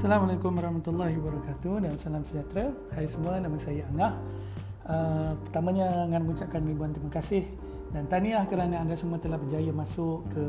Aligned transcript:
Assalamualaikum 0.00 0.56
warahmatullahi 0.56 1.12
wabarakatuh 1.20 1.84
dan 1.84 1.92
salam 2.00 2.24
sejahtera. 2.24 2.72
Hai 2.96 3.04
semua, 3.04 3.36
nama 3.36 3.52
saya 3.60 3.84
Angah. 3.92 4.16
Uh, 4.88 5.36
pertamanya, 5.44 6.08
dengan 6.08 6.24
mengucapkan 6.24 6.64
ribuan 6.64 6.96
terima 6.96 7.12
kasih 7.12 7.44
dan 7.92 8.08
tahniah 8.08 8.48
kerana 8.48 8.80
anda 8.80 8.96
semua 8.96 9.20
telah 9.20 9.36
berjaya 9.36 9.68
masuk 9.76 10.24
ke 10.32 10.44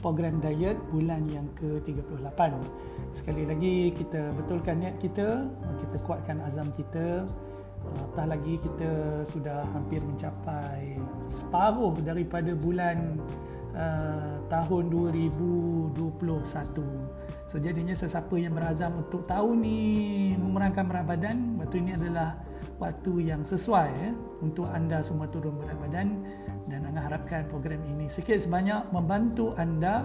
program 0.00 0.40
diet 0.40 0.80
bulan 0.88 1.20
yang 1.28 1.44
ke-38. 1.52 2.40
Sekali 3.12 3.44
lagi, 3.44 3.92
kita 3.92 4.32
betulkan 4.40 4.80
niat 4.80 4.96
kita, 4.96 5.44
kita 5.84 5.96
kuatkan 6.08 6.40
azam 6.40 6.72
kita. 6.72 7.28
Apatah 8.08 8.24
lagi 8.24 8.56
kita 8.56 9.20
sudah 9.28 9.68
hampir 9.76 10.00
mencapai 10.00 10.96
separuh 11.28 11.92
daripada 12.00 12.56
bulan 12.56 13.20
uh, 13.76 14.40
tahun 14.48 14.88
2021. 14.88 15.92
So 17.52 17.60
jadinya 17.60 17.92
sesiapa 17.92 18.32
yang 18.40 18.56
berazam 18.56 19.04
untuk 19.04 19.28
tahun 19.28 19.60
ni 19.60 19.80
memerangkan 20.40 20.88
berat 20.88 21.04
badan, 21.04 21.60
waktu 21.60 21.84
ini 21.84 21.92
adalah 22.00 22.40
waktu 22.80 23.28
yang 23.28 23.44
sesuai 23.44 23.88
ya, 23.92 24.16
untuk 24.40 24.72
anda 24.72 25.04
semua 25.04 25.28
turun 25.28 25.60
berat 25.60 25.76
badan 25.76 26.24
dan 26.72 26.88
anda 26.88 27.04
harapkan 27.04 27.44
program 27.52 27.84
ini 27.84 28.08
sikit 28.08 28.40
sebanyak 28.40 28.88
membantu 28.88 29.52
anda 29.60 30.00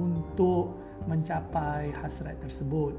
untuk 0.00 0.80
mencapai 1.04 1.92
hasrat 1.92 2.40
tersebut. 2.40 2.96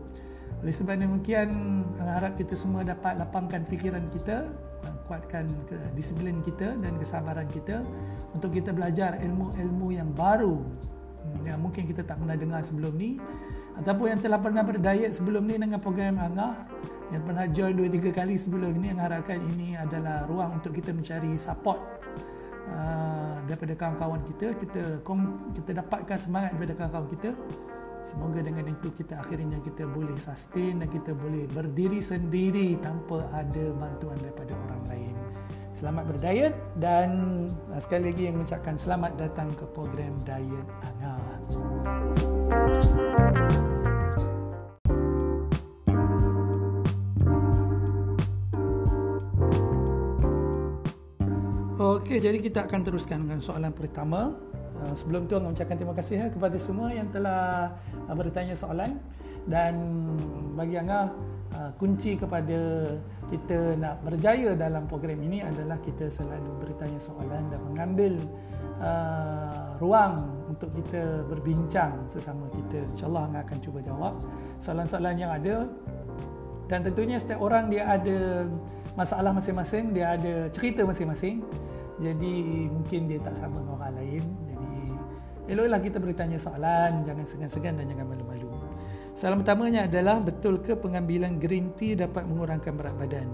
Oleh 0.62 0.70
sebab 0.70 0.94
demikian, 0.94 1.82
anda 1.98 2.14
harap 2.14 2.38
kita 2.38 2.54
semua 2.54 2.86
dapat 2.86 3.18
lapangkan 3.18 3.66
fikiran 3.66 4.06
kita, 4.06 4.54
kuatkan 5.10 5.50
disiplin 5.98 6.46
kita 6.46 6.78
dan 6.78 6.94
kesabaran 7.02 7.50
kita 7.50 7.82
untuk 8.38 8.54
kita 8.54 8.70
belajar 8.70 9.18
ilmu-ilmu 9.18 9.98
yang 9.98 10.14
baru 10.14 10.62
yang 11.48 11.60
mungkin 11.60 11.88
kita 11.88 12.04
tak 12.04 12.20
pernah 12.20 12.36
dengar 12.36 12.62
sebelum 12.64 12.94
ni 13.00 13.16
ataupun 13.80 14.18
yang 14.18 14.22
telah 14.22 14.40
pernah 14.40 14.62
berdiet 14.62 15.12
sebelum 15.18 15.50
ni 15.50 15.58
dengan 15.58 15.82
program 15.82 16.22
Angah 16.22 16.70
yang 17.14 17.24
pernah 17.26 17.46
join 17.50 17.74
2-3 17.78 18.10
kali 18.10 18.36
sebelum 18.38 18.74
ni 18.78 18.90
yang 18.90 19.02
harapkan 19.02 19.38
ini 19.38 19.78
adalah 19.78 20.26
ruang 20.26 20.58
untuk 20.58 20.74
kita 20.74 20.90
mencari 20.90 21.38
support 21.38 21.78
uh, 22.74 23.38
daripada 23.46 23.74
kawan-kawan 23.78 24.22
kita. 24.26 24.58
Kita 24.58 24.84
kita 25.54 25.72
dapatkan 25.86 26.18
semangat 26.18 26.58
daripada 26.58 26.74
kawan-kawan 26.86 27.10
kita. 27.14 27.32
Semoga 28.04 28.44
dengan 28.44 28.68
itu 28.68 28.92
kita 28.92 29.16
akhirnya 29.16 29.64
kita 29.64 29.88
boleh 29.88 30.20
sustain 30.20 30.84
dan 30.84 30.92
kita 30.92 31.16
boleh 31.16 31.48
berdiri 31.48 32.04
sendiri 32.04 32.76
tanpa 32.84 33.24
ada 33.32 33.72
bantuan 33.80 34.20
daripada 34.20 34.52
orang 34.68 34.84
lain. 34.92 35.16
Selamat 35.72 36.04
berdiet 36.12 36.54
dan 36.82 37.40
uh, 37.70 37.80
sekali 37.80 38.10
lagi 38.10 38.26
yang 38.26 38.42
mengucapkan 38.42 38.76
selamat 38.76 39.22
datang 39.22 39.54
ke 39.54 39.66
program 39.72 40.14
Diet 40.26 40.68
Angah. 40.82 42.43
Okey, 51.84 52.30
jadi 52.30 52.38
kita 52.38 52.70
akan 52.70 52.80
teruskan 52.86 53.26
dengan 53.26 53.42
soalan 53.42 53.74
pertama. 53.74 54.38
Uh, 54.78 54.94
sebelum 54.94 55.26
tu, 55.26 55.34
saya 55.34 55.42
mengucapkan 55.42 55.76
terima 55.82 55.96
kasih 55.98 56.16
ya, 56.22 56.28
kepada 56.30 56.58
semua 56.62 56.94
yang 56.94 57.10
telah 57.10 57.74
uh, 58.06 58.14
bertanya 58.14 58.54
soalan 58.54 59.02
dan 59.50 59.74
bagi 60.54 60.78
Angah 60.78 61.10
uh, 61.58 61.72
kunci 61.82 62.14
kepada 62.14 62.92
kita 63.34 63.80
nak 63.82 64.06
berjaya 64.06 64.54
dalam 64.54 64.86
program 64.86 65.20
ini 65.26 65.42
adalah 65.42 65.82
kita 65.82 66.06
selalu 66.06 66.54
bertanya 66.62 67.00
soalan 67.02 67.44
dan 67.50 67.60
mengambil 67.66 68.14
uh, 68.78 69.74
ruang 69.82 70.22
untuk 70.54 70.70
kita 70.78 71.26
berbincang 71.26 72.06
sesama 72.06 72.46
kita. 72.54 72.86
Insyaallah 72.94 73.34
Angah 73.34 73.42
akan 73.42 73.58
cuba 73.60 73.80
jawab 73.82 74.14
soalan-soalan 74.62 75.16
yang 75.18 75.32
ada. 75.34 75.66
Dan 76.70 76.80
tentunya 76.86 77.18
setiap 77.20 77.44
orang 77.44 77.68
dia 77.68 77.84
ada 77.90 78.48
masalah 78.94 79.34
masing-masing 79.34 79.92
dia 79.92 80.16
ada 80.16 80.48
cerita 80.54 80.86
masing-masing. 80.86 81.42
Jadi 82.02 82.70
mungkin 82.70 83.10
dia 83.10 83.20
tak 83.22 83.38
sama 83.38 83.62
dengan 83.62 83.82
orang 83.82 83.94
lain. 83.98 84.24
Jadi 84.48 84.82
eloklah 85.54 85.80
kita 85.82 85.98
bertanya 86.00 86.38
soalan 86.40 87.04
jangan 87.04 87.26
segan-segan 87.26 87.74
dan 87.82 87.86
jangan 87.90 88.06
malu-malu. 88.14 88.50
Soalan 89.14 89.46
pertamanya 89.46 89.86
adalah 89.86 90.18
betul 90.22 90.58
ke 90.62 90.74
pengambilan 90.74 91.38
green 91.38 91.74
tea 91.78 91.94
dapat 91.94 92.26
mengurangkan 92.26 92.74
berat 92.74 92.96
badan? 92.98 93.30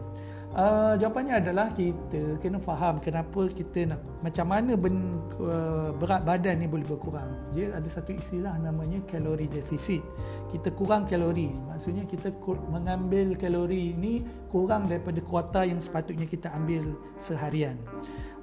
Uh, 0.50 0.98
jawapannya 0.98 1.46
adalah 1.46 1.70
kita 1.78 2.42
kena 2.42 2.58
faham 2.58 2.98
kenapa 2.98 3.46
kita 3.54 3.86
nak 3.86 4.02
macam 4.26 4.50
mana 4.50 4.74
ben, 4.74 5.22
uh, 5.38 5.94
berat 5.94 6.26
badan 6.26 6.58
ni 6.58 6.66
boleh 6.66 6.90
berkurang. 6.90 7.30
Dia 7.54 7.70
ada 7.78 7.86
satu 7.86 8.18
istilah 8.18 8.58
namanya 8.58 8.98
kalori 9.06 9.46
defisit. 9.46 10.02
Kita 10.50 10.74
kurang 10.74 11.06
kalori. 11.06 11.54
Maksudnya 11.70 12.02
kita 12.10 12.34
mengambil 12.66 13.38
kalori 13.38 13.94
ini 13.94 14.26
kurang 14.50 14.90
daripada 14.90 15.22
kuota 15.22 15.62
yang 15.70 15.78
sepatutnya 15.78 16.26
kita 16.26 16.50
ambil 16.58 16.98
seharian. 17.22 17.78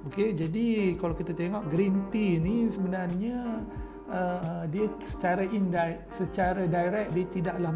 Okey, 0.07 0.31
jadi 0.31 0.95
kalau 0.95 1.11
kita 1.11 1.35
tengok 1.35 1.67
green 1.67 2.07
tea 2.07 2.39
ni 2.39 2.71
sebenarnya 2.71 3.67
uh, 4.11 4.63
dia 4.71 4.87
secara 5.03 5.43
indirect 5.43 6.11
secara 6.11 6.63
direct 6.67 7.09
dia 7.15 7.25
tidaklah 7.27 7.71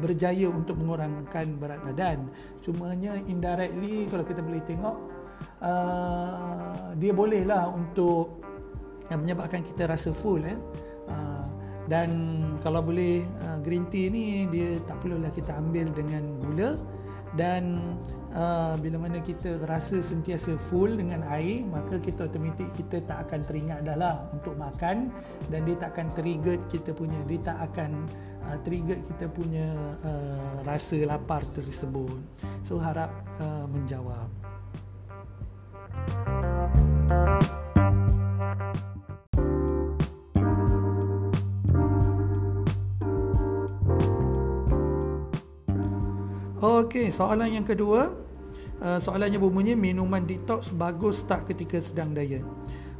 berjaya 0.00 0.48
untuk 0.48 0.78
mengurangkan 0.80 1.46
berat 1.56 1.80
badan. 1.84 2.28
Cumanya 2.60 3.16
indirectly 3.28 4.08
kalau 4.08 4.24
kita 4.24 4.40
boleh 4.40 4.62
tengok 4.64 4.96
uh, 5.60 6.92
dia 6.96 7.12
bolehlah 7.12 7.72
untuk 7.72 8.40
uh, 9.08 9.18
menyebabkan 9.18 9.64
kita 9.64 9.88
rasa 9.88 10.12
full 10.12 10.44
eh. 10.44 10.58
Uh, 11.10 11.44
dan 11.90 12.10
kalau 12.62 12.78
boleh 12.78 13.26
uh, 13.42 13.58
green 13.58 13.90
tea 13.90 14.06
ni 14.06 14.46
dia 14.46 14.78
tak 14.86 15.02
perlulah 15.02 15.34
kita 15.34 15.50
ambil 15.58 15.90
dengan 15.90 16.22
gula 16.38 16.78
dan 17.32 17.96
uh, 18.36 18.76
bila 18.76 19.08
mana 19.08 19.24
kita 19.24 19.56
rasa 19.64 20.04
sentiasa 20.04 20.52
full 20.60 21.00
dengan 21.00 21.24
air 21.32 21.64
maka 21.64 21.96
kita 21.96 22.28
automatik 22.28 22.68
kita 22.76 23.00
tak 23.08 23.28
akan 23.28 23.40
teringat 23.48 23.80
dah 23.88 23.96
lah 23.96 24.16
untuk 24.36 24.52
makan. 24.60 25.08
Dan 25.48 25.64
dia 25.64 25.76
tak 25.80 25.96
akan 25.96 26.06
trigger 26.12 26.56
kita 26.68 26.92
punya 26.92 27.16
dia 27.24 27.40
tak 27.40 27.58
akan 27.72 28.04
uh, 28.44 28.58
trigger 28.60 29.00
kita 29.00 29.26
punya 29.32 29.66
uh, 30.04 30.60
rasa 30.68 31.00
lapar 31.08 31.40
tersebut. 31.56 32.20
So 32.68 32.76
harap 32.76 33.10
uh, 33.40 33.64
menjawab 33.64 34.41
Okey, 46.62 47.10
soalan 47.10 47.58
yang 47.58 47.66
kedua. 47.66 48.06
Uh, 48.78 48.94
soalannya 49.02 49.34
berbunyi 49.42 49.74
minuman 49.74 50.22
detox 50.22 50.70
bagus 50.70 51.26
tak 51.26 51.50
ketika 51.50 51.82
sedang 51.82 52.14
diet? 52.14 52.46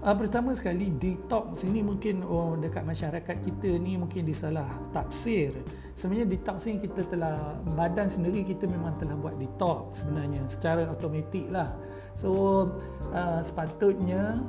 Uh, 0.03 0.11
pertama 0.19 0.51
sekali 0.51 0.91
detox 0.91 1.63
ini 1.63 1.79
mungkin 1.79 2.27
oh 2.27 2.59
dekat 2.59 2.83
masyarakat 2.83 3.39
kita 3.39 3.79
ni 3.79 3.95
mungkin 3.95 4.27
disalah 4.27 4.67
tafsir. 4.91 5.55
Sebenarnya 5.95 6.27
detox 6.35 6.67
ni 6.67 6.83
kita 6.83 7.07
telah 7.07 7.55
badan 7.79 8.11
sendiri 8.11 8.43
kita 8.43 8.67
memang 8.67 8.99
telah 8.99 9.15
buat 9.15 9.39
detox 9.39 10.03
sebenarnya 10.03 10.43
secara 10.51 10.91
automatik 10.91 11.47
lah. 11.47 11.71
So 12.19 12.67
uh, 13.15 13.39
sepatutnya 13.47 14.43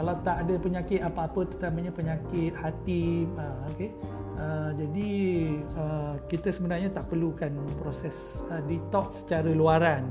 kalau 0.00 0.16
tak 0.24 0.48
ada 0.48 0.56
penyakit 0.56 1.04
apa-apa 1.04 1.44
terutamanya 1.44 1.92
penyakit 1.92 2.56
hati 2.56 3.28
uh, 3.36 3.68
okey. 3.76 3.92
Uh, 4.40 4.72
jadi 4.72 5.10
uh, 5.76 6.16
kita 6.24 6.48
sebenarnya 6.48 6.88
tak 6.88 7.12
perlukan 7.12 7.52
proses 7.76 8.40
uh, 8.48 8.64
detox 8.64 9.28
secara 9.28 9.52
luaran. 9.52 10.08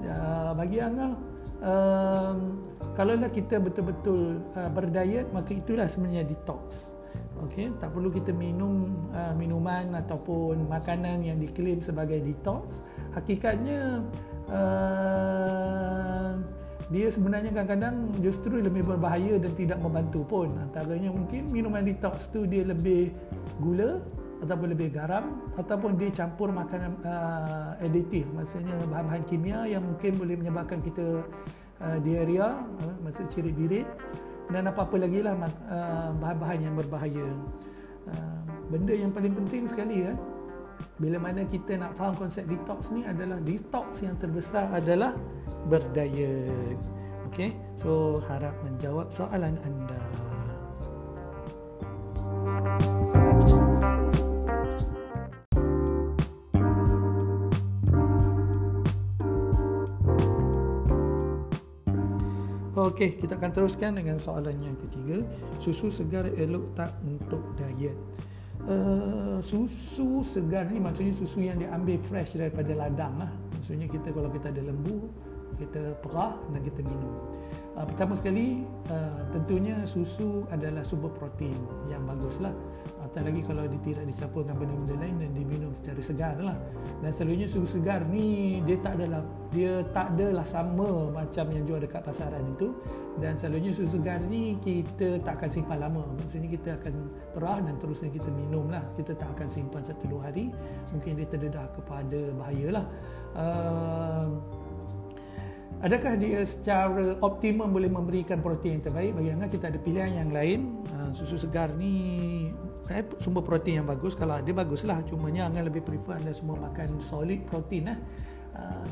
Uh, 0.00 0.56
bagi 0.56 0.80
Angah 0.80 1.12
uh, 1.60 2.40
kalau 2.96 3.20
kita 3.28 3.60
betul-betul 3.60 4.40
uh, 4.56 4.70
berdiet 4.72 5.28
maka 5.36 5.52
itulah 5.52 5.84
sebenarnya 5.84 6.24
detox. 6.24 6.96
Okey 7.44 7.68
tak 7.76 7.92
perlu 7.92 8.08
kita 8.08 8.32
minum 8.32 8.96
uh, 9.12 9.36
minuman 9.36 9.92
ataupun 9.92 10.72
makanan 10.72 11.20
yang 11.20 11.36
diklaim 11.36 11.84
sebagai 11.84 12.16
detox. 12.16 12.80
Hakikatnya 13.12 14.08
uh, 14.48 16.40
dia 16.92 17.08
sebenarnya 17.08 17.50
kadang-kadang 17.56 18.12
justru 18.20 18.60
lebih 18.60 18.84
berbahaya 18.84 19.40
dan 19.40 19.52
tidak 19.56 19.80
membantu 19.80 20.20
pun. 20.28 20.52
Antaranya 20.60 21.08
mungkin 21.08 21.48
minuman 21.48 21.88
detox 21.88 22.28
tu 22.28 22.44
dia 22.44 22.68
lebih 22.68 23.16
gula 23.64 24.04
ataupun 24.44 24.74
lebih 24.76 24.92
garam 24.92 25.40
ataupun 25.56 25.96
dia 25.96 26.10
campur 26.12 26.50
makanan 26.50 26.98
uh, 27.06 27.78
aditif 27.78 28.26
maksudnya 28.34 28.74
bahan-bahan 28.90 29.22
kimia 29.30 29.70
yang 29.70 29.86
mungkin 29.86 30.18
boleh 30.18 30.34
menyebabkan 30.34 30.82
kita 30.82 31.22
uh, 31.78 31.98
diarrhea 32.02 32.58
uh, 32.58 32.94
maksud 33.06 33.30
ciri 33.30 33.54
birit 33.54 33.86
dan 34.50 34.66
apa-apa 34.66 34.98
lagi 34.98 35.22
lah 35.22 35.38
uh, 35.38 36.10
bahan-bahan 36.18 36.58
yang 36.58 36.74
berbahaya. 36.74 37.28
Uh, 38.02 38.42
benda 38.66 38.98
yang 38.98 39.14
paling 39.14 39.30
penting 39.30 39.62
sekali 39.62 40.10
ya 40.10 40.12
uh, 40.12 40.31
bila 40.98 41.16
mana 41.18 41.46
kita 41.46 41.78
nak 41.78 41.96
faham 41.98 42.14
konsep 42.14 42.46
detox 42.46 42.92
ni 42.94 43.02
adalah 43.06 43.38
detox 43.42 44.02
yang 44.04 44.14
terbesar 44.18 44.70
adalah 44.70 45.16
berdaya 45.66 46.48
okey 47.32 47.54
so 47.74 48.22
harap 48.28 48.54
menjawab 48.64 49.08
soalan 49.10 49.56
anda 49.64 50.00
Okey, 62.72 63.14
kita 63.20 63.38
akan 63.38 63.52
teruskan 63.54 63.94
dengan 63.94 64.18
soalan 64.18 64.58
yang 64.58 64.74
ketiga. 64.74 65.22
Susu 65.62 65.86
segar 65.86 66.26
elok 66.34 66.74
tak 66.74 66.90
untuk 67.06 67.54
diet? 67.54 67.94
Uh, 68.62 69.42
susu 69.42 70.22
segar 70.22 70.70
ni 70.70 70.78
maksudnya 70.78 71.10
susu 71.10 71.42
yang 71.42 71.58
diambil 71.58 71.98
fresh 72.06 72.38
daripada 72.38 72.78
ladang 72.78 73.18
lah. 73.18 73.30
Maksudnya 73.58 73.90
kita 73.90 74.14
kalau 74.14 74.30
kita 74.30 74.54
ada 74.54 74.62
lembu, 74.62 75.10
kita 75.58 75.98
perah 75.98 76.38
dan 76.54 76.62
kita 76.62 76.80
minum. 76.86 77.14
Uh, 77.72 77.88
pertama 77.88 78.12
sekali, 78.12 78.68
uh, 78.92 79.24
tentunya 79.32 79.80
susu 79.88 80.44
adalah 80.52 80.84
sumber 80.84 81.08
protein 81.16 81.56
yang 81.88 82.04
baguslah. 82.04 82.52
Apatah 83.00 83.28
lagi 83.28 83.40
kalau 83.44 83.64
dia 83.64 83.80
tidak 83.80 84.04
dicampur 84.08 84.40
dengan 84.44 84.56
benda-benda 84.62 84.96
lain 85.00 85.16
dan 85.20 85.30
diminum 85.36 85.72
secara 85.76 86.00
segar 86.00 86.34
lah 86.38 86.56
dan 87.02 87.10
selalunya 87.12 87.44
susu 87.50 87.78
segar 87.78 88.00
ni 88.08 88.58
dia 88.64 88.76
tak 88.78 88.94
adalah 88.98 89.22
dia 89.52 89.72
tak 89.90 90.06
adalah 90.16 90.46
sama 90.46 91.10
macam 91.10 91.44
yang 91.52 91.64
jual 91.66 91.80
dekat 91.80 92.02
pasaran 92.04 92.44
itu. 92.52 92.76
Dan 93.20 93.36
selalunya 93.36 93.72
susu 93.72 94.00
segar 94.00 94.20
ni 94.28 94.56
kita 94.60 95.20
tak 95.24 95.40
akan 95.40 95.50
simpan 95.50 95.78
lama. 95.80 96.02
Maksudnya 96.20 96.48
kita 96.52 96.68
akan 96.76 96.94
perah 97.36 97.58
dan 97.60 97.74
terusnya 97.80 98.10
kita 98.12 98.28
minum 98.32 98.68
lah 98.68 98.84
kita 98.96 99.12
tak 99.16 99.28
akan 99.32 99.48
simpan 99.48 99.82
satu 99.84 100.04
dua 100.08 100.28
hari. 100.28 100.52
Mungkin 100.92 101.12
dia 101.16 101.26
terdedah 101.28 101.66
kepada 101.72 102.20
bahaya 102.36 102.68
lah 102.80 102.84
uh, 103.36 104.28
Adakah 105.82 106.14
dia 106.14 106.46
secara 106.46 107.18
optimum 107.26 107.66
boleh 107.74 107.90
memberikan 107.90 108.38
protein 108.38 108.78
yang 108.78 108.86
terbaik? 108.86 109.18
Bagi 109.18 109.30
anda 109.34 109.46
kita 109.50 109.66
ada 109.66 109.82
pilihan 109.82 110.14
yang 110.14 110.30
lain. 110.30 110.78
Uh, 110.94 111.10
susu 111.10 111.34
segar 111.34 111.74
ni 111.74 112.46
eh, 112.86 113.02
sumber 113.18 113.42
protein 113.42 113.82
yang 113.82 113.88
bagus. 113.90 114.14
Kalau 114.14 114.38
ada 114.38 114.46
baguslah. 114.46 115.02
Cumanya 115.10 115.50
anda 115.50 115.66
lebih 115.66 115.82
prefer 115.82 116.22
anda 116.22 116.30
semua 116.30 116.54
makan 116.70 117.02
solid 117.02 117.42
protein 117.50 117.90
lah. 117.90 117.98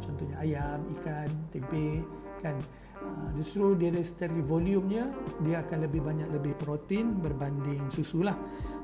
Contohnya 0.02 0.34
ayam, 0.42 0.82
ikan, 0.98 1.31
tempe 1.54 2.02
kan. 2.42 2.58
Uh, 2.98 3.31
justru 3.38 3.78
dia 3.78 3.94
dari 3.94 4.02
secara 4.02 4.34
volumenya 4.42 5.14
dia 5.46 5.62
akan 5.62 5.87
lebih 5.87 6.02
banyak 6.02 6.26
lebih 6.34 6.58
protein 6.58 7.22
berbanding 7.22 7.87
susu 7.94 8.26
lah. 8.26 8.34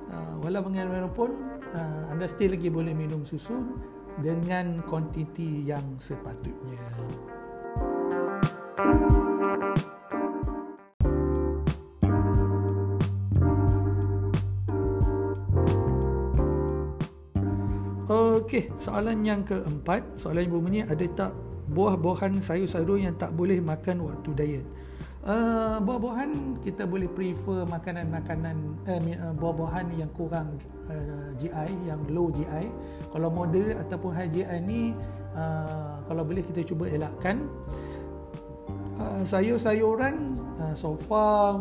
Uh, 0.07 0.47
walau 0.47 0.63
bagaimanapun 0.63 1.35
anda 2.07 2.31
still 2.31 2.55
lagi 2.55 2.71
boleh 2.71 2.95
minum 2.95 3.27
susu 3.27 3.67
dengan 4.23 4.79
kuantiti 4.87 5.67
yang 5.67 5.99
sepatutnya. 5.99 6.87
Okey, 8.77 8.93
soalan 18.77 19.25
yang 19.25 19.41
keempat, 19.49 20.21
soalan 20.21 20.45
yang 20.45 20.53
berbunyi 20.53 20.85
ada 20.85 21.09
tak 21.09 21.33
buah-buahan 21.73 22.45
sayur-sayur 22.45 23.01
yang 23.01 23.17
tak 23.17 23.33
boleh 23.33 23.65
makan 23.65 24.05
waktu 24.13 24.31
diet? 24.37 24.67
Uh, 25.25 25.81
buah-buahan 25.81 26.61
kita 26.61 26.85
boleh 26.85 27.09
prefer 27.09 27.65
makanan-makanan 27.65 28.77
uh, 28.93 29.33
buah-buahan 29.41 29.89
yang 29.97 30.13
kurang 30.13 30.61
uh, 30.93 31.33
GI, 31.41 31.73
yang 31.89 32.05
low 32.13 32.29
GI. 32.29 32.69
Kalau 33.09 33.33
moderate 33.33 33.81
ataupun 33.89 34.13
high 34.13 34.29
GI 34.29 34.61
ni 34.69 34.93
uh, 35.33 35.97
kalau 36.05 36.29
boleh 36.29 36.45
kita 36.45 36.61
cuba 36.61 36.93
elakkan. 36.93 37.49
Uh, 38.97 39.21
sayur-sayuran 39.29 40.41
uh, 40.57 40.73
so 40.73 40.97
far 40.97 41.61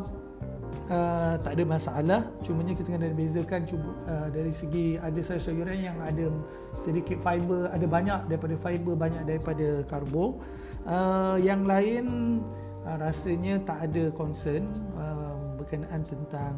uh, 0.88 1.36
tak 1.44 1.60
ada 1.60 1.64
masalah. 1.68 2.22
Cumanya 2.48 2.72
kita 2.72 2.96
kena 2.96 3.12
bezakan 3.12 3.68
cuba 3.68 3.92
uh, 4.08 4.32
dari 4.32 4.56
segi 4.56 4.96
ada 4.96 5.20
sayur-sayuran 5.20 5.78
yang 5.84 6.00
ada 6.00 6.32
sedikit 6.80 7.20
fiber 7.20 7.68
ada 7.76 7.84
banyak 7.84 8.32
daripada 8.32 8.56
fiber 8.56 8.96
banyak 8.96 9.28
daripada 9.28 9.84
karbo. 9.84 10.40
Uh, 10.88 11.36
yang 11.44 11.68
lain 11.68 12.40
uh, 12.88 12.96
rasanya 13.04 13.60
tak 13.68 13.92
ada 13.92 14.08
concern 14.16 14.64
uh, 14.96 15.36
berkenaan 15.60 16.02
tentang 16.08 16.56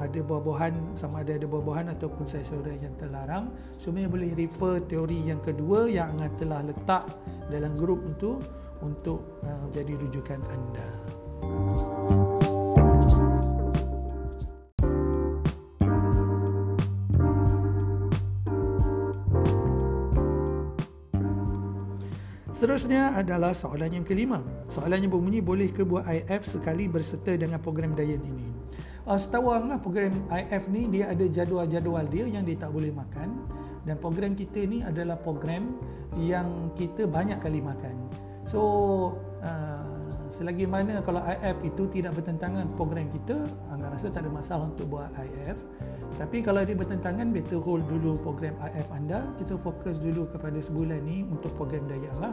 ada 0.00 0.24
buah-buahan 0.24 0.96
sama 0.96 1.20
ada 1.20 1.36
ada 1.36 1.44
buah-buahan 1.44 1.92
ataupun 1.92 2.24
sayur-sayuran 2.24 2.80
yang 2.80 2.94
terlarang. 2.96 3.44
Cumanya 3.76 4.08
boleh 4.08 4.32
refer 4.32 4.80
teori 4.88 5.28
yang 5.28 5.38
kedua 5.44 5.86
yang 5.86 6.16
telah 6.40 6.64
letak 6.64 7.04
dalam 7.52 7.68
grup 7.76 8.00
itu 8.08 8.40
untuk 8.80 9.40
uh, 9.44 9.66
jadi 9.72 9.96
rujukan 9.96 10.40
anda. 10.48 10.88
Seterusnya 22.60 23.16
adalah 23.16 23.56
soalan 23.56 23.88
yang 23.88 24.04
kelima. 24.04 24.44
Soalannya 24.68 25.08
berbunyi, 25.08 25.40
boleh 25.40 25.72
ke 25.72 25.80
buat 25.80 26.04
IF 26.04 26.44
sekali 26.44 26.92
berserta 26.92 27.32
dengan 27.32 27.56
program 27.56 27.96
diet 27.96 28.20
ini? 28.20 28.52
Uh, 29.08 29.16
setahu 29.16 29.48
lah 29.48 29.80
program 29.80 30.12
IF 30.28 30.68
ni 30.68 30.84
dia 30.92 31.08
ada 31.08 31.24
jadual-jadual 31.24 32.04
dia 32.12 32.28
yang 32.28 32.44
dia 32.44 32.60
tak 32.60 32.68
boleh 32.68 32.92
makan 32.92 33.48
dan 33.88 33.96
program 33.96 34.36
kita 34.36 34.60
ni 34.68 34.84
adalah 34.84 35.16
program 35.16 35.72
yang 36.20 36.68
kita 36.76 37.08
banyak 37.08 37.40
kali 37.40 37.64
makan. 37.64 37.96
So 38.50 38.62
uh, 39.46 39.86
selagi 40.26 40.66
mana 40.66 40.98
kalau 41.06 41.22
IF 41.22 41.62
itu 41.62 41.86
tidak 41.86 42.18
bertentangan 42.18 42.66
program 42.74 43.06
kita, 43.14 43.46
Angga 43.70 43.94
rasa 43.94 44.10
tak 44.10 44.26
ada 44.26 44.30
masalah 44.34 44.66
untuk 44.66 44.90
buat 44.90 45.14
IF. 45.14 45.54
Tapi 46.18 46.42
kalau 46.42 46.66
dia 46.66 46.74
bertentangan, 46.74 47.30
better 47.30 47.62
hold 47.62 47.86
dulu 47.86 48.18
program 48.18 48.58
IF 48.58 48.90
anda. 48.90 49.22
Kita 49.38 49.54
fokus 49.54 50.02
dulu 50.02 50.26
kepada 50.26 50.58
sebulan 50.58 50.98
ni 51.06 51.22
untuk 51.22 51.54
program 51.54 51.86
diet 51.86 52.10
Angga. 52.18 52.30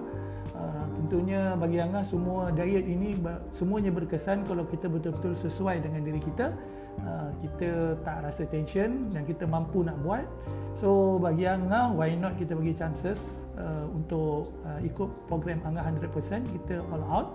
Uh, 0.57 0.85
tentunya 0.97 1.53
bagi 1.53 1.77
Angga 1.77 2.01
semua 2.01 2.49
diet 2.49 2.89
ini 2.89 3.13
semuanya 3.53 3.93
berkesan 3.93 4.41
kalau 4.49 4.65
kita 4.65 4.89
betul-betul 4.89 5.37
sesuai 5.37 5.85
dengan 5.85 6.01
diri 6.01 6.17
kita. 6.17 6.49
Uh, 6.97 7.29
kita 7.39 7.95
tak 8.01 8.25
rasa 8.25 8.43
tension 8.49 9.05
dan 9.13 9.23
kita 9.23 9.45
mampu 9.45 9.85
nak 9.85 9.95
buat. 10.01 10.25
So 10.73 11.21
bagi 11.21 11.45
Angga, 11.45 11.93
why 11.93 12.17
not 12.17 12.35
kita 12.35 12.57
bagi 12.57 12.73
chances 12.73 13.47
uh, 13.57 13.85
untuk 13.91 14.53
uh, 14.65 14.79
ikut 14.81 15.09
program 15.25 15.59
Angah 15.65 15.85
100% 15.85 16.45
kita 16.45 16.85
all 16.93 17.03
out 17.09 17.27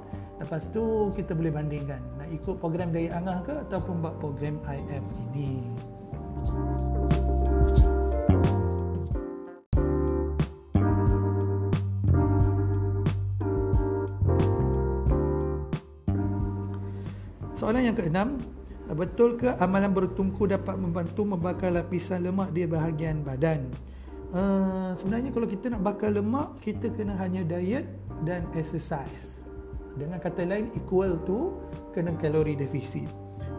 lepas 0.42 0.66
tu 0.74 1.10
kita 1.14 1.38
boleh 1.38 1.54
bandingkan 1.54 2.02
nak 2.18 2.28
ikut 2.34 2.58
program 2.58 2.90
dari 2.90 3.10
Angah 3.10 3.42
ke 3.46 3.54
ataupun 3.68 4.02
buat 4.02 4.14
program 4.18 4.58
IF 4.66 5.06
ini 5.30 5.62
Soalan 17.62 17.86
yang 17.86 17.94
keenam, 17.94 18.42
betul 18.92 19.40
ke 19.40 19.52
amalan 19.62 19.92
bertungku 19.94 20.44
dapat 20.44 20.76
membantu 20.76 21.24
membakar 21.24 21.72
lapisan 21.72 22.24
lemak 22.26 22.52
di 22.52 22.68
bahagian 22.68 23.24
badan? 23.24 23.70
Uh, 24.32 24.96
sebenarnya 24.96 25.28
kalau 25.28 25.44
kita 25.44 25.68
nak 25.68 25.84
bakar 25.84 26.08
lemak 26.08 26.56
kita 26.64 26.88
kena 26.88 27.16
hanya 27.20 27.44
diet 27.44 27.84
dan 28.24 28.48
exercise. 28.56 29.44
Dengan 29.92 30.16
kata 30.16 30.48
lain 30.48 30.72
equal 30.72 31.20
to 31.28 31.52
kena 31.92 32.16
kalori 32.16 32.56
defisit. 32.56 33.08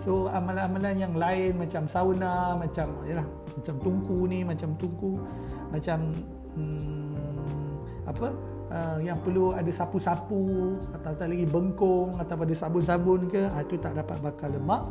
So 0.01 0.27
amalan-amalan 0.33 0.95
yang 0.99 1.13
lain 1.15 1.61
macam 1.61 1.85
sauna 1.85 2.57
macam 2.57 2.89
yalah 3.05 3.27
macam 3.53 3.75
tungku 3.79 4.25
ni 4.25 4.41
macam 4.41 4.75
tungku 4.75 5.21
macam 5.69 6.11
hmm, 6.57 8.09
apa 8.09 8.27
uh, 8.73 8.97
yang 8.99 9.15
perlu 9.21 9.53
ada 9.53 9.69
sapu-sapu 9.71 10.73
atau 10.91 11.11
tak 11.15 11.27
lagi 11.29 11.45
bengkong 11.47 12.17
atau 12.19 12.35
ada 12.35 12.55
sabun-sabun 12.57 13.29
ke 13.29 13.45
itu 13.47 13.77
tak 13.79 13.95
dapat 13.95 14.17
bakar 14.19 14.49
lemak 14.51 14.83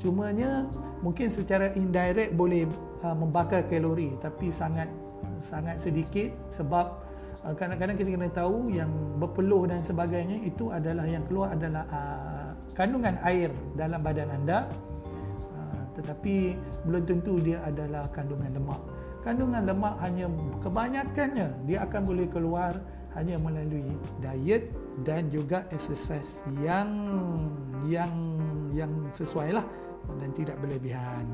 cumanya 0.00 0.64
mungkin 1.04 1.28
secara 1.28 1.70
indirect 1.76 2.32
boleh 2.32 2.64
uh, 3.04 3.14
membakar 3.14 3.68
kalori 3.68 4.16
tapi 4.18 4.48
sangat 4.48 4.88
sangat 5.44 5.76
sedikit 5.76 6.32
sebab 6.52 7.04
uh, 7.44 7.54
kadang-kadang 7.56 7.96
kita 7.96 8.08
kena 8.16 8.30
tahu 8.32 8.72
yang 8.72 8.88
berpeluh 9.20 9.68
dan 9.68 9.84
sebagainya 9.84 10.40
itu 10.44 10.72
adalah 10.72 11.04
yang 11.04 11.24
keluar 11.28 11.52
adalah 11.52 11.84
uh, 11.92 12.50
kandungan 12.72 13.20
air 13.24 13.52
dalam 13.76 14.00
badan 14.00 14.28
anda. 14.32 14.68
Uh, 15.52 15.82
tetapi 16.00 16.56
belum 16.88 17.02
tentu 17.04 17.40
dia 17.40 17.60
adalah 17.64 18.08
kandungan 18.12 18.52
lemak. 18.56 18.80
Kandungan 19.20 19.68
lemak 19.68 19.94
hanya 20.00 20.26
kebanyakannya 20.64 21.48
dia 21.68 21.84
akan 21.84 22.02
boleh 22.08 22.26
keluar 22.32 22.72
hanya 23.12 23.36
melalui 23.42 23.98
diet 24.22 24.70
dan 25.02 25.28
juga 25.28 25.66
exercise 25.74 26.46
yang 26.62 26.88
yang 27.84 28.12
yang 28.70 28.92
sesuai 29.10 29.60
lah 29.60 29.66
dan 30.18 30.30
tidak 30.32 30.56
berlebihan. 30.60 31.24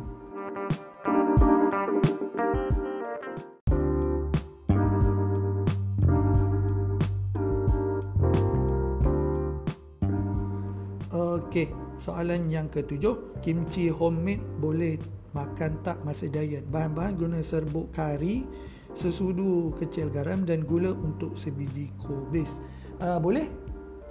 Okey, 11.16 11.73
soalan 12.02 12.52
yang 12.52 12.68
ketujuh, 12.68 13.40
kimchi 13.40 13.88
homemade 13.88 14.44
boleh 14.61 15.00
makan 15.32 15.80
tak 15.80 16.00
masa 16.04 16.28
diet? 16.28 16.66
Bahan-bahan 16.68 17.16
guna 17.16 17.38
serbuk 17.40 17.92
kari, 17.94 18.44
sesudu 18.92 19.73
kecil 19.76 20.12
garam 20.12 20.44
dan 20.44 20.64
gula 20.64 20.92
untuk 20.92 21.38
sebiji 21.38 21.92
kubis. 22.00 22.61
Uh, 23.00 23.20
boleh? 23.20 23.66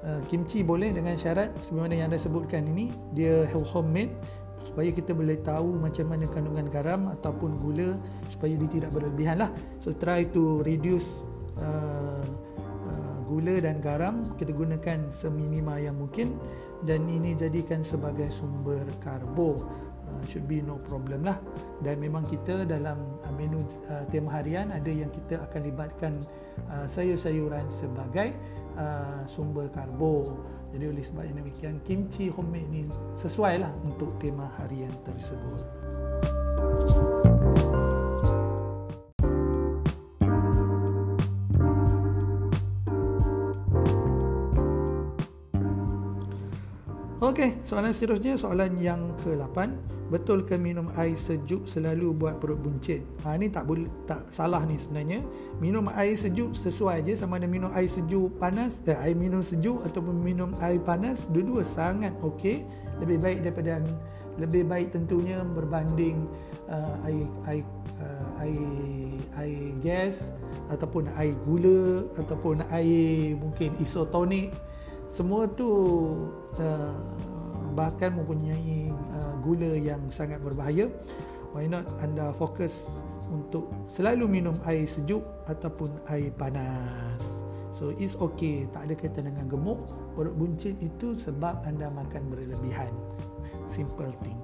uh, 0.06 0.22
kimchi 0.30 0.62
boleh 0.62 0.94
dengan 0.94 1.18
syarat 1.18 1.52
sebagaimana 1.66 1.94
yang 1.98 2.08
anda 2.14 2.20
sebutkan 2.22 2.70
ini 2.70 2.94
dia 3.18 3.50
homemade 3.74 4.14
supaya 4.76 4.92
kita 4.92 5.16
boleh 5.16 5.40
tahu 5.40 5.80
macam 5.80 6.04
mana 6.12 6.28
kandungan 6.28 6.68
garam 6.68 7.08
ataupun 7.08 7.56
gula 7.64 7.96
supaya 8.28 8.60
dia 8.60 8.68
tidak 8.68 8.92
berlebihan 8.92 9.40
lah. 9.40 9.48
So 9.80 9.96
try 9.96 10.28
to 10.36 10.68
reduce 10.68 11.24
uh, 11.64 12.20
uh, 12.92 13.18
gula 13.24 13.64
dan 13.64 13.80
garam. 13.80 14.20
Kita 14.36 14.52
gunakan 14.52 15.16
seminima 15.16 15.80
yang 15.80 15.96
mungkin 15.96 16.36
dan 16.84 17.08
ini 17.08 17.40
jadikan 17.40 17.88
sebagai 17.88 18.28
sumber 18.28 18.84
karbo. 19.00 19.64
Uh, 20.12 20.20
should 20.28 20.44
be 20.44 20.60
no 20.60 20.76
problem 20.76 21.24
lah. 21.24 21.40
Dan 21.80 22.04
memang 22.04 22.28
kita 22.28 22.68
dalam 22.68 23.00
uh, 23.24 23.32
menu 23.32 23.64
uh, 23.88 24.04
tema 24.12 24.44
harian 24.44 24.76
ada 24.76 24.92
yang 24.92 25.08
kita 25.08 25.40
akan 25.40 25.72
libatkan 25.72 26.12
uh, 26.68 26.84
sayur-sayuran 26.84 27.72
sebagai 27.72 28.36
uh, 28.76 29.24
sumber 29.24 29.72
karbo 29.72 30.36
jadi 30.76 30.92
oleh 30.92 31.00
sebab 31.00 31.24
yang 31.24 31.38
demikian 31.40 31.76
kimchi 31.88 32.28
homemade 32.28 32.68
ni 32.68 32.84
sesuai 33.16 33.64
lah 33.64 33.72
untuk 33.88 34.12
tema 34.20 34.52
harian 34.60 34.92
tersebut 35.08 35.64
soalan 47.66 47.92
seterusnya 47.92 48.38
soalan 48.38 48.78
yang 48.78 49.12
ke-8. 49.26 49.74
Betulkah 50.14 50.62
minum 50.62 50.94
air 51.02 51.18
sejuk 51.18 51.66
selalu 51.66 52.14
buat 52.14 52.38
perut 52.38 52.62
buncit? 52.62 53.02
Ha 53.26 53.42
ni 53.42 53.50
tak 53.50 53.66
boleh 53.66 53.90
tak 54.06 54.30
salah 54.30 54.62
ni 54.64 54.78
sebenarnya. 54.78 55.26
Minum 55.58 55.90
air 55.90 56.14
sejuk 56.14 56.54
sesuai 56.54 57.02
aje 57.02 57.18
sama 57.18 57.42
ada 57.42 57.50
minum 57.50 57.74
air 57.74 57.90
sejuk 57.90 58.38
panas, 58.38 58.78
eh, 58.86 58.94
air 58.94 59.18
minum 59.18 59.42
sejuk 59.42 59.82
ataupun 59.82 60.14
minum 60.14 60.54
air 60.62 60.78
panas, 60.78 61.26
dua-dua 61.34 61.66
sangat 61.66 62.14
okey. 62.22 62.62
Lebih 63.02 63.18
baik 63.18 63.40
daripada 63.42 63.82
lebih 64.38 64.68
baik 64.68 64.92
tentunya 64.92 65.42
berbanding 65.42 66.28
uh, 66.68 66.96
air 67.08 67.26
air 67.48 67.66
uh, 68.04 68.44
air 68.44 68.68
air 69.40 69.64
gas 69.80 70.36
ataupun 70.68 71.08
air 71.16 71.34
gula 71.48 72.04
ataupun 72.20 72.60
air 72.74 73.40
mungkin 73.40 73.72
isotonik 73.80 74.52
semua 75.08 75.48
tu 75.48 75.72
uh, 76.60 76.92
bahkan 77.76 78.16
mempunyai 78.16 78.90
uh, 78.90 79.36
gula 79.44 79.76
yang 79.76 80.00
sangat 80.08 80.40
berbahaya. 80.40 80.88
Why 81.52 81.68
not 81.68 81.88
anda 82.04 82.36
fokus 82.36 83.04
untuk 83.32 83.72
selalu 83.88 84.28
minum 84.28 84.56
air 84.68 84.84
sejuk 84.84 85.24
ataupun 85.48 85.92
air 86.12 86.32
panas. 86.36 87.44
So 87.76 87.92
it's 87.96 88.16
okay. 88.16 88.68
Tak 88.72 88.88
ada 88.88 88.94
kaitan 88.96 89.32
dengan 89.32 89.52
gemuk. 89.52 89.84
Perut 90.16 90.36
buncit 90.36 90.80
itu 90.80 91.16
sebab 91.16 91.64
anda 91.68 91.92
makan 91.92 92.32
berlebihan. 92.32 92.92
Simple 93.68 94.12
thing. 94.24 94.40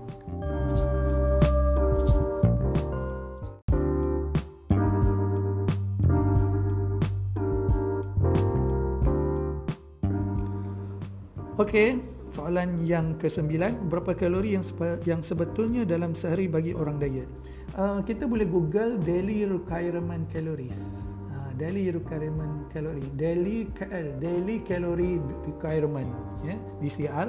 Okey, 11.61 12.01
soalan 12.31 12.79
yang 12.87 13.19
ke-9, 13.19 13.51
berapa 13.91 14.15
kalori 14.15 14.55
yang 14.55 14.65
yang 15.03 15.19
sebetulnya 15.19 15.83
dalam 15.83 16.15
sehari 16.15 16.47
bagi 16.47 16.71
orang 16.71 16.97
diet? 16.97 17.27
Uh, 17.75 18.03
kita 18.03 18.27
boleh 18.27 18.47
Google 18.47 18.99
daily 18.99 19.47
requirement 19.47 20.27
calories. 20.31 21.03
Uh, 21.31 21.51
daily 21.55 21.91
requirement 21.91 22.67
calorie, 22.71 23.07
daily 23.15 23.67
uh, 23.83 24.15
daily 24.19 24.63
calorie 24.63 25.19
requirement, 25.47 26.07
ya, 26.43 26.55
yeah, 26.55 26.59
DCR. 26.79 27.27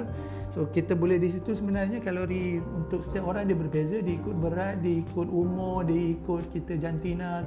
So 0.55 0.67
kita 0.71 0.95
boleh 0.95 1.19
di 1.19 1.31
situ 1.31 1.55
sebenarnya 1.55 1.99
kalori 2.03 2.59
untuk 2.59 3.03
setiap 3.03 3.31
orang 3.31 3.51
dia 3.51 3.55
berbeza, 3.59 3.99
dia 3.99 4.15
ikut 4.19 4.35
berat, 4.39 4.83
dia 4.83 5.03
ikut 5.03 5.27
umur, 5.31 5.87
dia 5.87 6.15
ikut 6.15 6.47
kita 6.51 6.79
jantina, 6.79 7.43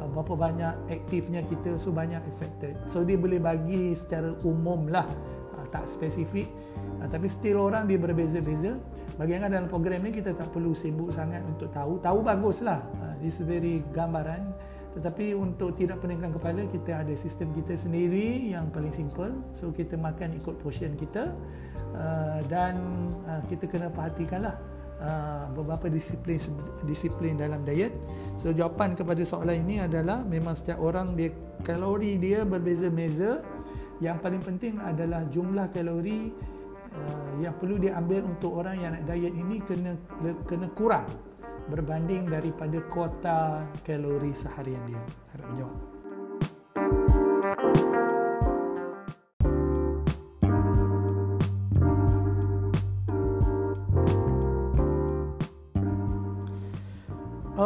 uh, 0.00 0.08
berapa 0.08 0.36
banyak 0.36 0.74
aktifnya 0.88 1.44
kita, 1.48 1.76
so 1.80 1.92
banyak 1.92 2.20
affected. 2.28 2.76
So 2.92 3.04
dia 3.04 3.16
boleh 3.16 3.40
bagi 3.40 3.92
secara 3.96 4.32
umum 4.44 4.88
lah 4.88 5.08
tak 5.74 5.90
spesifik 5.90 6.46
uh, 7.04 7.06
tapi 7.12 7.28
still 7.28 7.68
orang 7.68 7.84
dia 7.84 8.00
berbeza-beza. 8.00 8.80
Bagi 9.20 9.36
yang 9.36 9.46
dalam 9.46 9.68
program 9.68 10.02
ni 10.02 10.10
kita 10.10 10.32
tak 10.32 10.48
perlu 10.50 10.72
sibuk 10.72 11.12
sangat 11.12 11.44
untuk 11.44 11.68
tahu. 11.70 12.00
Tahu 12.00 12.18
baguslah 12.24 12.80
uh, 13.04 13.14
it's 13.20 13.36
very 13.44 13.84
gambaran. 13.92 14.56
Tetapi 14.96 15.34
untuk 15.36 15.74
tidak 15.76 16.00
peningkan 16.00 16.32
kepala 16.32 16.64
kita 16.70 17.02
ada 17.04 17.14
sistem 17.18 17.50
kita 17.52 17.76
sendiri 17.76 18.54
yang 18.54 18.72
paling 18.72 18.94
simple. 18.94 19.30
So 19.52 19.68
kita 19.68 20.00
makan 20.00 20.32
ikut 20.40 20.56
portion 20.64 20.96
kita. 20.96 21.36
Uh, 21.92 22.40
dan 22.48 22.80
uh, 23.28 23.44
kita 23.52 23.68
kena 23.68 23.92
perhatikanlah 23.92 24.56
Uh, 24.94 25.50
beberapa 25.58 25.90
disiplin 25.90 26.38
disiplin 26.86 27.34
dalam 27.34 27.66
diet. 27.66 27.90
So 28.40 28.54
jawapan 28.54 28.94
kepada 28.94 29.20
soalan 29.26 29.66
ini 29.66 29.82
adalah 29.82 30.22
memang 30.22 30.54
setiap 30.54 30.78
orang 30.80 31.18
dia 31.18 31.34
kalori 31.66 32.14
dia 32.16 32.46
berbeza-beza. 32.46 33.42
Yang 33.98 34.16
paling 34.22 34.42
penting 34.46 34.78
adalah 34.80 35.26
jumlah 35.28 35.66
kalori 35.74 36.30
uh, 36.94 37.30
yang 37.42 37.54
perlu 37.58 37.76
diambil 37.78 38.24
untuk 38.26 38.62
orang 38.62 38.76
yang 38.80 38.90
nak 38.94 39.04
diet 39.06 39.34
ini 39.34 39.56
kena 39.62 39.92
kena 40.46 40.66
kurang 40.74 41.06
berbanding 41.68 42.28
daripada 42.28 42.78
kuota 42.92 43.64
kalori 43.86 44.32
seharian 44.36 44.82
dia. 44.84 45.02
Harap 45.32 45.46
menjawab. 45.52 45.93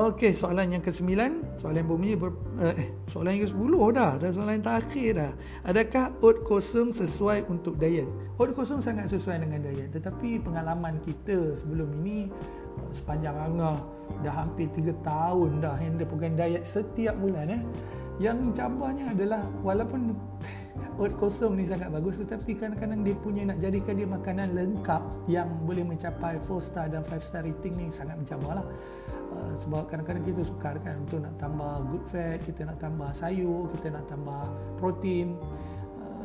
Okey, 0.09 0.33
soalan 0.33 0.73
yang 0.73 0.81
ke-9, 0.81 1.13
soalan 1.61 1.85
yang 1.85 1.89
berbunyi 1.93 2.17
ber, 2.17 2.33
eh 2.65 2.97
soalan 3.13 3.37
yang 3.37 3.45
ke-10 3.45 3.73
dah, 3.93 4.13
dah 4.17 4.31
soalan 4.33 4.57
yang 4.57 4.65
terakhir 4.65 5.11
dah. 5.21 5.33
Adakah 5.69 6.05
oat 6.25 6.39
kosong 6.49 6.89
sesuai 6.97 7.45
untuk 7.53 7.77
diet? 7.77 8.09
Oat 8.41 8.57
kosong 8.57 8.81
sangat 8.81 9.13
sesuai 9.13 9.45
dengan 9.45 9.69
diet, 9.69 9.93
tetapi 9.93 10.41
pengalaman 10.41 10.97
kita 11.05 11.53
sebelum 11.61 11.93
ini 12.01 12.33
sepanjang 12.97 13.37
angah 13.37 13.85
dah 14.25 14.33
hampir 14.33 14.73
3 14.73 14.97
tahun 15.05 15.61
dah 15.61 15.77
handle 15.77 16.09
program 16.09 16.41
diet 16.41 16.65
setiap 16.65 17.13
bulan 17.21 17.61
eh. 17.61 17.63
Yang 18.19 18.51
cabarnya 18.59 19.15
adalah 19.15 19.47
walaupun 19.63 20.11
oat 20.99 21.15
kosong 21.15 21.55
ni 21.55 21.63
sangat 21.63 21.95
bagus 21.95 22.19
tetapi 22.19 22.59
kadang-kadang 22.59 23.07
dia 23.07 23.15
punya 23.15 23.47
nak 23.47 23.63
jadikan 23.63 23.95
dia 23.95 24.09
makanan 24.11 24.59
lengkap 24.59 25.03
yang 25.31 25.47
boleh 25.63 25.87
mencapai 25.87 26.35
4 26.43 26.51
star 26.59 26.91
dan 26.91 27.07
5 27.07 27.23
star 27.23 27.47
rating 27.47 27.79
ni 27.79 27.87
sangat 27.95 28.19
mencabar 28.19 28.59
lah. 28.59 28.67
Uh, 29.31 29.55
sebab 29.55 29.87
kadang-kadang 29.87 30.27
kita 30.27 30.43
sukar 30.43 30.75
kan 30.83 30.99
untuk 31.07 31.23
nak 31.23 31.39
tambah 31.39 31.71
good 31.95 32.05
fat 32.11 32.43
kita 32.43 32.67
nak 32.67 32.83
tambah 32.83 33.11
sayur 33.15 33.71
kita 33.79 33.95
nak 33.95 34.05
tambah 34.11 34.43
protein. 34.83 35.39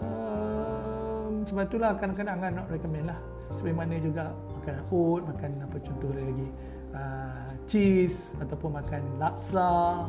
Uh, 0.01 1.45
sebab 1.45 1.69
itulah 1.69 1.93
kadang-kadang 2.01 2.41
Angah 2.41 2.51
nak 2.57 2.67
recommend 2.73 3.13
lah. 3.13 3.19
Sebagaimana 3.53 4.01
juga 4.01 4.33
makan 4.33 4.75
oat 4.89 5.21
makan 5.29 5.49
apa 5.61 5.77
contoh 5.77 6.11
lagi. 6.17 6.49
Uh, 6.93 7.49
cheese 7.65 8.37
ataupun 8.37 8.77
makan 8.77 9.01
laksa 9.17 10.05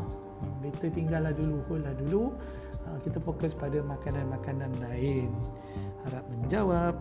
better 0.58 0.90
tinggallah 0.90 1.32
dulu 1.32 1.62
hold 1.70 1.82
lah 1.86 1.94
dulu. 1.96 2.34
Ah, 2.84 2.98
kita 3.00 3.22
fokus 3.22 3.54
pada 3.56 3.80
makanan-makanan 3.80 4.70
lain. 4.82 5.30
Harap 6.04 6.24
menjawab. 6.28 6.94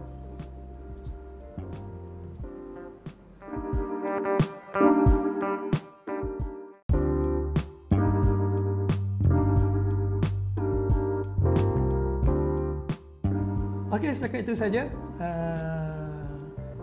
Okey, 13.93 14.09
setakat 14.09 14.41
itu 14.41 14.53
saja. 14.57 14.89
Uh, 15.21 15.72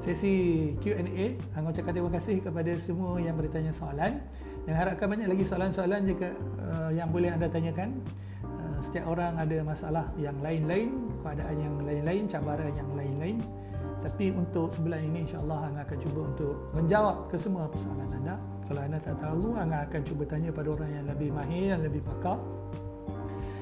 sesi 0.00 0.34
Q&A. 0.80 1.36
Angah 1.54 1.70
ucapkan 1.70 1.92
terima 1.92 2.10
kasih 2.10 2.40
kepada 2.40 2.72
semua 2.80 3.20
yang 3.20 3.36
bertanya 3.36 3.70
soalan 3.70 4.18
dan 4.64 4.74
harapkan 4.74 5.06
banyak 5.08 5.28
lagi 5.28 5.44
soalan-soalan 5.44 6.08
jika 6.08 6.32
uh, 6.64 6.90
yang 6.92 7.12
boleh 7.12 7.32
anda 7.32 7.46
tanyakan 7.46 8.00
setiap 8.80 9.12
orang 9.12 9.36
ada 9.36 9.60
masalah 9.60 10.08
yang 10.16 10.34
lain-lain, 10.40 10.96
keadaan 11.20 11.56
yang 11.60 11.74
lain-lain, 11.84 12.22
cabaran 12.26 12.72
yang 12.72 12.90
lain-lain. 12.96 13.36
Tapi 14.00 14.32
untuk 14.32 14.72
sebelah 14.72 14.96
ini 14.96 15.28
insya-Allah 15.28 15.68
Anga 15.68 15.80
akan 15.84 15.98
cuba 16.00 16.20
untuk 16.32 16.54
menjawab 16.72 17.28
ke 17.28 17.36
semua 17.36 17.68
persoalan 17.68 18.08
anda. 18.16 18.40
Kalau 18.64 18.80
anda 18.80 18.96
tak 18.96 19.16
tahu, 19.20 19.52
Anga 19.60 19.84
akan 19.84 20.00
cuba 20.08 20.24
tanya 20.24 20.48
pada 20.48 20.68
orang 20.72 20.90
yang 20.96 21.06
lebih 21.12 21.28
mahir, 21.36 21.64
yang 21.76 21.82
lebih 21.84 22.00
pakar. 22.08 22.40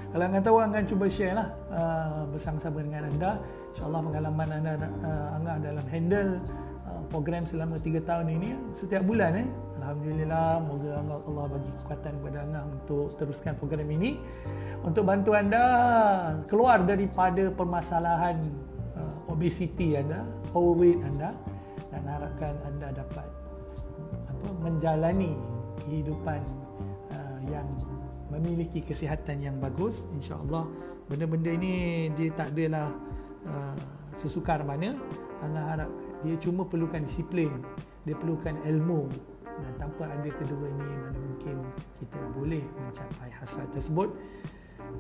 Kalau 0.09 0.25
anda 0.25 0.41
tahu, 0.41 0.57
Anga 0.57 0.81
akan 0.81 0.87
cuba 0.89 1.07
share 1.13 1.37
lah 1.37 1.49
uh, 1.69 2.25
bersama-sama 2.33 2.81
dengan 2.81 3.03
anda. 3.13 3.31
InsyaAllah 3.73 4.01
pengalaman 4.01 4.49
anda 4.49 4.73
uh, 5.05 5.37
Anga 5.37 5.53
dalam 5.61 5.87
handle 5.93 6.31
uh, 6.89 7.03
program 7.13 7.45
selama 7.45 7.77
3 7.77 8.01
tahun 8.09 8.27
ini 8.33 8.49
setiap 8.73 9.05
bulan 9.05 9.45
eh 9.45 9.49
Alhamdulillah 9.79 10.49
moga 10.65 10.91
Allah, 11.01 11.19
Allah 11.25 11.45
bagi 11.53 11.71
kekuatan 11.73 12.13
kepada 12.21 12.39
anda 12.45 12.61
untuk 12.65 13.09
teruskan 13.17 13.53
program 13.57 13.89
ini 13.89 14.21
untuk 14.85 15.05
bantu 15.05 15.33
anda 15.37 15.65
keluar 16.49 16.85
daripada 16.85 17.49
permasalahan 17.53 18.37
obesity 19.29 19.95
anda, 19.95 20.25
overweight 20.57 20.99
anda 21.05 21.31
dan 21.95 22.03
harapkan 22.09 22.59
anda 22.67 22.91
dapat 22.91 23.29
apa 24.27 24.49
menjalani 24.65 25.37
kehidupan 25.85 26.41
uh, 27.15 27.39
yang 27.47 27.69
memiliki 28.29 28.85
kesihatan 28.85 29.41
yang 29.41 29.57
bagus 29.57 30.05
insyaallah 30.13 30.69
benda-benda 31.09 31.51
ini 31.57 32.09
dia 32.13 32.29
tak 32.37 32.53
adalah 32.53 32.93
uh, 33.49 33.77
sesukar 34.13 34.61
mana. 34.63 34.97
Anda 35.39 35.61
harap 35.71 35.91
dia 36.27 36.35
cuma 36.43 36.67
perlukan 36.67 37.03
disiplin 37.07 37.51
dia 38.09 38.17
perlukan 38.17 38.57
ilmu. 38.65 39.13
Dan 39.59 39.73
tanpa 39.75 40.07
ada 40.07 40.31
kedua 40.31 40.71
ini 40.71 40.87
mana 40.87 41.19
mungkin 41.19 41.57
kita 41.99 42.19
boleh 42.33 42.63
mencapai 42.79 43.31
hasrat 43.37 43.69
tersebut. 43.75 44.15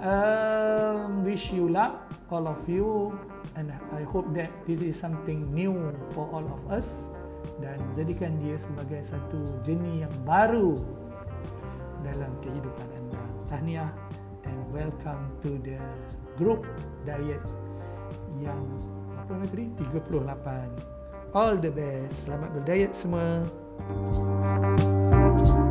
Um, 0.02 1.23
wish 1.23 1.54
you 1.54 1.70
luck 1.70 2.11
all 2.28 2.44
of 2.44 2.61
you. 2.66 3.14
And 3.54 3.70
I 3.94 4.02
hope 4.02 4.35
that 4.35 4.50
this 4.66 4.82
is 4.82 4.99
something 4.99 5.50
new 5.54 5.94
for 6.11 6.26
all 6.35 6.44
of 6.44 6.61
us. 6.68 7.06
Dan 7.62 7.78
jadikan 7.94 8.35
dia 8.42 8.58
sebagai 8.58 9.02
satu 9.06 9.38
jenis 9.62 10.06
yang 10.06 10.14
baru 10.26 10.75
dalam 12.02 12.30
kehidupan 12.42 12.98
tahniah 13.49 13.90
and 14.45 14.59
welcome 14.71 15.33
to 15.40 15.57
the 15.64 15.81
group 16.37 16.69
diet 17.09 17.43
yang 18.38 18.61
apa 19.17 19.49
tadi? 19.49 19.73
38 19.81 21.35
all 21.35 21.57
the 21.57 21.73
best. 21.73 22.28
Selamat 22.28 22.52
berdiet 22.52 22.93
semua. 22.93 23.45
Thank 25.38 25.49
you 25.49 25.68